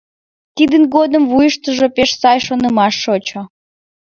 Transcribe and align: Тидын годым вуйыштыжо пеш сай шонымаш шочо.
Тидын 0.55 0.83
годым 0.95 1.23
вуйыштыжо 1.31 1.87
пеш 1.95 2.09
сай 2.21 2.39
шонымаш 2.45 2.93
шочо. 3.03 3.41